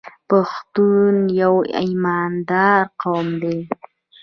[0.29, 3.59] پښتون یو ایماندار قوم دی.